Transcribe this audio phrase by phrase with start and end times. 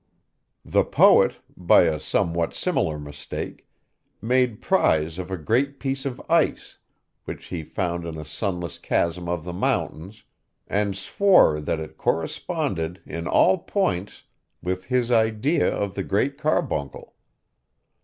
[0.65, 3.67] The poet, by a somewhat similar mistake,
[4.19, 6.79] made prize of a great piece of ice,
[7.25, 10.23] which he found in a sunless chasm of the mountains,
[10.65, 14.23] and swore that it corresponded, in all points,
[14.59, 17.13] with his idea of the Great Carbuncle.